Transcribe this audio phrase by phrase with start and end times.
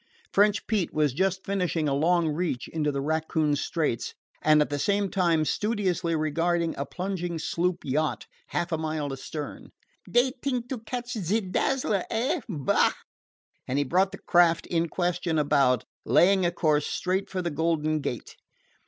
[0.33, 4.79] French Pete was just finishing a long reach into the Raccoon Straits, and at the
[4.79, 9.69] same time studiously regarding a plunging sloop yacht half a mile astern.
[10.09, 12.41] "Dey t'ink to catch ze Dazzler, eh?
[12.49, 12.93] Bah!"
[13.67, 17.99] And he brought the craft in question about, laying a course straight for the Golden
[17.99, 18.37] Gate.